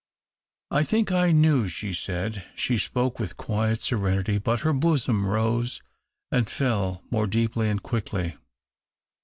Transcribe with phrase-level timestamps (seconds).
[0.71, 2.43] "I think I knew," she said.
[2.55, 5.79] She spoke with quiet serenity, but her bosom rose
[6.31, 8.35] and fell more deeply and quickly.